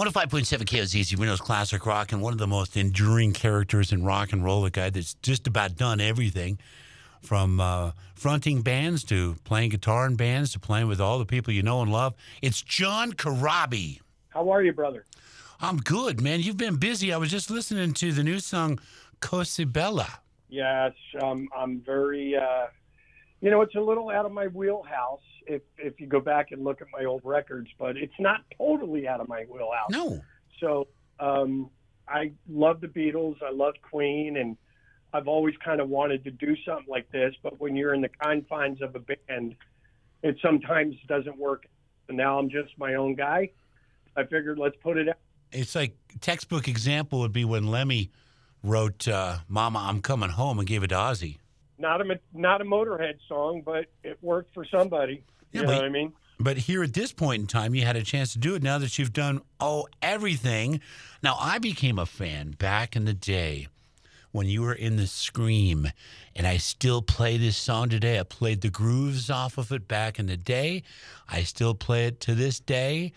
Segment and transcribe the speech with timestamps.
[0.00, 4.42] 105.7 KOZZ, Reno's Classic Rock, and one of the most enduring characters in rock and
[4.42, 6.58] roll, a guy that's just about done everything
[7.20, 11.52] from uh, fronting bands to playing guitar in bands to playing with all the people
[11.52, 12.14] you know and love.
[12.40, 14.00] It's John Corabi.
[14.30, 15.04] How are you, brother?
[15.60, 16.40] I'm good, man.
[16.40, 17.12] You've been busy.
[17.12, 18.80] I was just listening to the new song
[19.20, 20.08] Cosibella.
[20.48, 22.36] Yes, um, I'm very.
[22.36, 22.68] Uh,
[23.40, 26.62] you know, it's a little out of my wheelhouse if if you go back and
[26.62, 29.90] look at my old records, but it's not totally out of my wheelhouse.
[29.90, 30.20] No.
[30.60, 30.88] So
[31.18, 31.70] um,
[32.08, 33.36] I love the Beatles.
[33.42, 34.56] I love Queen, and
[35.12, 37.34] I've always kind of wanted to do something like this.
[37.42, 39.56] But when you're in the confines of a band,
[40.22, 41.66] it sometimes doesn't work.
[42.08, 43.50] And now I'm just my own guy.
[44.16, 45.16] I figured let's put it out.
[45.52, 48.10] It's like textbook example would be when Lemmy
[48.62, 51.38] wrote uh, "Mama, I'm Coming Home" and gave it to Ozzy.
[51.80, 55.24] Not a not a Motorhead song, but it worked for somebody.
[55.52, 56.12] Yeah, you but- know what I mean?
[56.42, 58.78] But here at this point in time, you had a chance to do it now
[58.78, 60.80] that you've done oh everything.
[61.22, 63.68] Now I became a fan back in the day
[64.32, 65.88] when you were in the Scream,
[66.34, 68.18] and I still play this song today.
[68.18, 70.82] I played the grooves off of it back in the day.
[71.28, 73.12] I still play it to this day.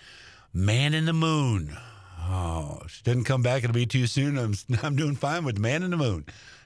[0.54, 1.78] Man in the Moon.
[2.20, 3.64] Oh, she didn't come back.
[3.64, 4.38] It'll be too soon.
[4.38, 6.26] I'm I'm doing fine with Man in the Moon.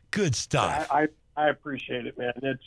[0.10, 0.88] Good stuff.
[0.90, 2.34] I, I I appreciate it, man.
[2.42, 2.64] It's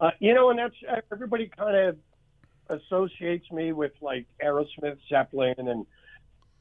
[0.00, 0.74] uh, you know, and that's
[1.12, 1.96] everybody kind of
[2.80, 5.86] associates me with like Aerosmith, Zeppelin, and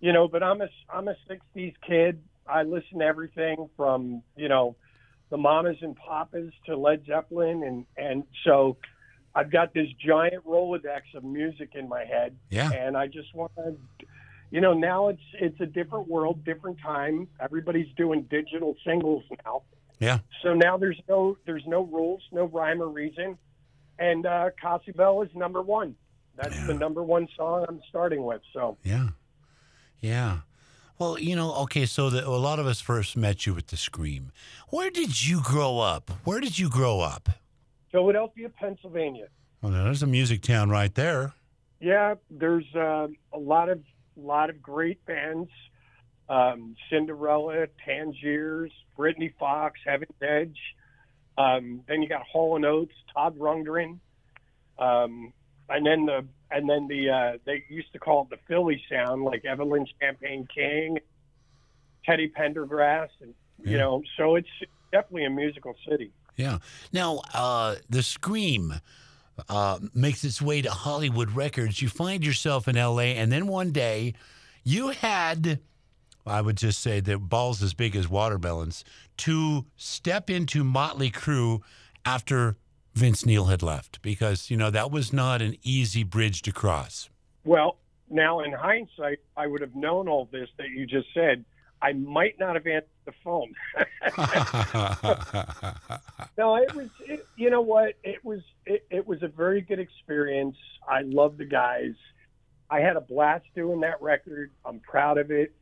[0.02, 2.22] you know, but I'm a I'm a '60s kid.
[2.46, 4.76] I listen to everything from you know
[5.30, 8.78] the Mamas and Papas to Led Zeppelin, and and so
[9.34, 12.70] I've got this giant Rolodex of music in my head, yeah.
[12.72, 13.76] and I just want to.
[14.52, 17.28] You know, now it's it's a different world, different time.
[17.40, 19.64] Everybody's doing digital singles now.
[20.00, 20.20] Yeah.
[20.42, 23.38] So now there's no there's no rules, no rhyme or reason,
[24.00, 24.50] and uh,
[24.96, 25.96] Bell is number one.
[26.36, 28.42] That's the number one song I'm starting with.
[28.54, 29.10] So Yeah.
[30.00, 30.40] Yeah.
[31.00, 33.78] Well, you know, okay, so the, a lot of us first met you with the
[33.78, 34.32] Scream.
[34.70, 36.12] Where did you grow up?
[36.24, 37.30] Where did you grow up?
[37.92, 39.28] Philadelphia, Pennsylvania.
[39.62, 41.34] Well, there's a music town right there.
[41.80, 43.82] Yeah, there's uh, a lot of
[44.16, 45.50] lot of great bands.
[46.30, 50.58] Um, Cinderella, Tangiers, Britny Fox, Heaven's Edge.
[51.38, 54.00] Um, then you got Hall and Oates, Todd Rundgren,
[54.80, 55.34] um,
[55.70, 59.24] and then the and then the uh, they used to call it the Philly sound,
[59.24, 61.00] like Evelyn Champagne King,
[62.06, 63.34] Teddy Pendergrass, and
[63.64, 63.78] you Yeah.
[63.80, 64.48] know, so it's
[64.92, 66.12] definitely a musical city.
[66.36, 66.60] Yeah.
[66.92, 68.76] Now, uh, the Scream
[69.50, 71.82] uh, makes its way to Hollywood Records.
[71.82, 74.14] You find yourself in L.A., and then one day
[74.64, 75.60] you had,
[76.26, 78.84] I would just say, that balls as big as watermelons
[79.18, 81.62] to step into Motley Crue
[82.06, 82.58] after
[82.94, 87.10] Vince Neil had left because, you know, that was not an easy bridge to cross.
[87.44, 87.78] Well,
[88.10, 91.44] now in hindsight, I would have known all this that you just said.
[91.82, 93.54] I might not have answered the phone.
[96.38, 96.88] no, it was.
[97.06, 97.96] It, you know what?
[98.04, 98.40] It was.
[98.66, 100.56] It, it was a very good experience.
[100.88, 101.96] I love the guys.
[102.70, 104.52] I had a blast doing that record.
[104.66, 105.54] I'm proud of it,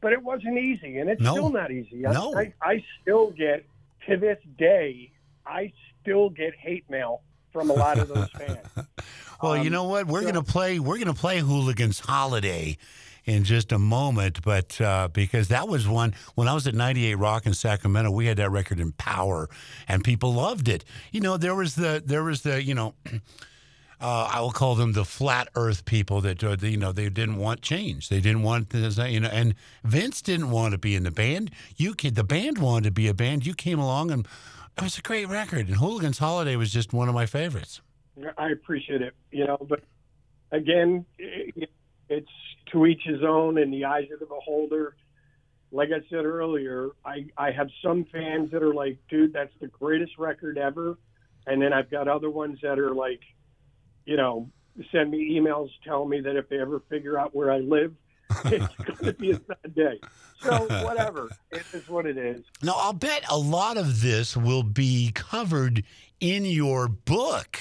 [0.00, 1.32] but it wasn't easy, and it's No.
[1.32, 2.06] still not easy.
[2.06, 2.34] I, No.
[2.36, 3.64] I, I still get
[4.08, 5.10] to this day.
[5.46, 5.72] I
[6.02, 7.22] still get hate mail
[7.52, 8.58] from a lot of those fans.
[9.42, 10.06] Well, you Um, know what?
[10.06, 10.78] We're so- gonna play.
[10.78, 12.76] We're gonna play Hooligans Holiday
[13.26, 17.14] in just a moment, but uh, because that was one when I was at 98
[17.14, 19.48] Rock in Sacramento, we had that record in Power,
[19.88, 20.84] and people loved it.
[21.10, 22.94] You know, there was the there was the you know.
[24.00, 27.36] Uh, I will call them the flat Earth people that uh, you know they didn't
[27.36, 28.08] want change.
[28.08, 29.28] They didn't want this, you know.
[29.28, 31.50] And Vince didn't want to be in the band.
[31.76, 33.46] You kid, the band wanted to be a band.
[33.46, 34.26] You came along, and
[34.76, 35.68] it was a great record.
[35.68, 37.80] And Hooligans Holiday was just one of my favorites.
[38.38, 39.82] I appreciate it, you know, but
[40.52, 42.28] again, it's
[42.72, 44.96] to each his own in the eyes of the beholder.
[45.72, 49.66] Like I said earlier, I, I have some fans that are like, dude, that's the
[49.66, 50.96] greatest record ever.
[51.46, 53.20] And then I've got other ones that are like,
[54.06, 54.50] you know,
[54.90, 57.94] send me emails telling me that if they ever figure out where I live,
[58.46, 60.00] it's going to be a sad day.
[60.40, 62.42] So whatever, it is what it is.
[62.62, 65.84] Now, I'll bet a lot of this will be covered
[66.20, 67.60] in your book.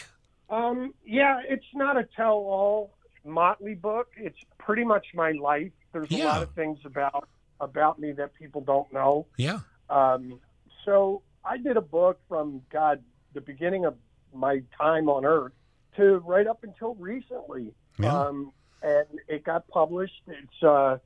[0.49, 2.93] Um, yeah, it's not a tell-all
[3.25, 4.09] Motley book.
[4.17, 5.71] It's pretty much my life.
[5.91, 7.27] There's a lot of things about
[7.59, 9.25] about me that people don't know.
[9.37, 9.59] Yeah.
[9.89, 10.39] Um,
[10.85, 13.01] so I did a book from God,
[13.33, 13.95] the beginning of
[14.33, 15.53] my time on Earth
[15.97, 17.73] to right up until recently.
[17.99, 18.17] Yeah.
[18.17, 18.51] Um,
[18.81, 20.21] and it got published.
[20.27, 20.97] It's uh,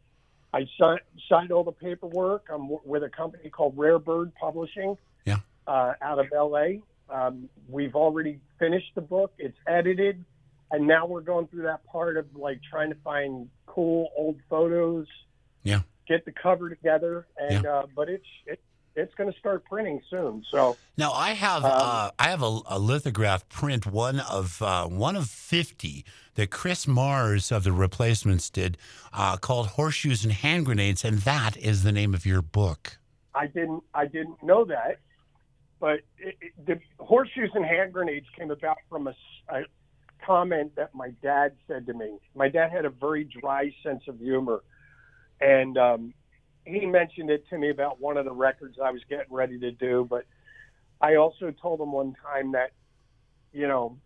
[0.54, 2.46] I si- signed all the paperwork.
[2.52, 4.98] I'm w- with a company called Rare Bird Publishing.
[5.26, 5.38] Yeah.
[5.68, 6.80] Uh, out of LA.
[7.10, 9.34] Um, we've already finished the book.
[9.38, 10.24] It's edited.
[10.72, 15.08] and now we're going through that part of like trying to find cool old photos.
[15.64, 15.82] Yeah.
[16.08, 18.60] Get the cover together, and uh, but it's it,
[18.98, 20.44] it's going to start printing soon.
[20.50, 24.88] So Now I have Um, uh, I have a, a lithograph print one of uh,
[24.88, 26.04] one of fifty
[26.36, 28.78] that Chris Mars of the Replacements did
[29.14, 32.98] uh, called Horseshoes and Hand Grenades, and that is the name of your book.
[33.34, 35.00] I didn't I didn't know that,
[35.80, 39.14] but it, it, the horseshoes and hand grenades came about from a
[40.26, 42.18] comment that my dad said to me.
[42.36, 44.62] My dad had a very dry sense of humor,
[45.40, 46.14] and um,
[46.68, 49.72] he mentioned it to me about one of the records I was getting ready to
[49.72, 50.06] do.
[50.10, 50.26] But
[51.02, 52.72] I also told him one time that,
[53.54, 53.98] you know,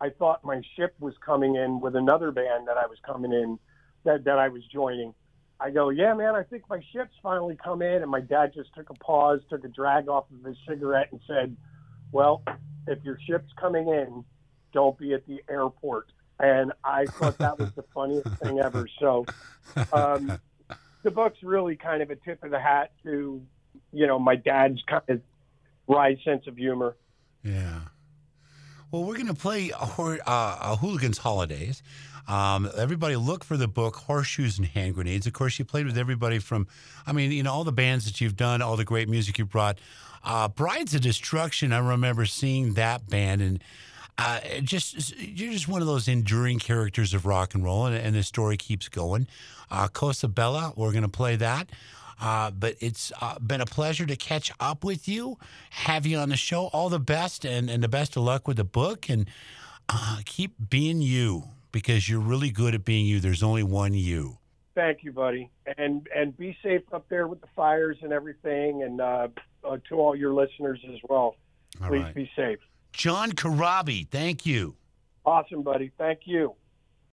[0.00, 3.58] I thought my ship was coming in with another band that I was coming in
[4.04, 5.14] that that I was joining.
[5.60, 8.02] I go, yeah, man, I think my ship's finally come in.
[8.02, 11.20] And my dad just took a pause, took a drag off of his cigarette, and
[11.26, 11.56] said,
[12.10, 12.42] well,
[12.88, 14.24] if your ship's coming in,
[14.72, 16.08] don't be at the airport.
[16.40, 18.88] And I thought that was the funniest thing ever.
[18.98, 19.24] So
[19.92, 20.38] um,
[21.02, 23.42] the book's really kind of a tip of the hat to,
[23.92, 25.20] you know, my dad's kind of
[25.88, 26.96] wry sense of humor.
[27.42, 27.80] Yeah.
[28.90, 31.82] Well, we're going to play uh, Hooligans Holidays.
[32.28, 35.26] Um, everybody look for the book Horseshoes and Hand Grenades.
[35.26, 36.68] Of course, you played with everybody from,
[37.06, 39.44] I mean, you know, all the bands that you've done, all the great music you
[39.44, 39.78] brought.
[40.22, 43.64] Uh, Brides of Destruction, I remember seeing that band and
[44.18, 48.14] uh, just you're just one of those enduring characters of rock and roll, and, and
[48.14, 49.26] the story keeps going.
[49.70, 51.70] Uh, Cosa Bella, we're going to play that.
[52.20, 55.38] Uh, but it's uh, been a pleasure to catch up with you,
[55.70, 56.66] have you on the show.
[56.66, 59.28] All the best and, and the best of luck with the book, and
[59.88, 63.18] uh, keep being you because you're really good at being you.
[63.18, 64.38] There's only one you.
[64.74, 69.00] Thank you, buddy, and and be safe up there with the fires and everything, and
[69.00, 69.28] uh,
[69.64, 71.34] uh, to all your listeners as well.
[71.82, 72.14] All Please right.
[72.14, 72.58] be safe.
[72.92, 74.76] John Corabi, thank you.
[75.24, 75.92] Awesome, buddy.
[75.98, 76.54] Thank you.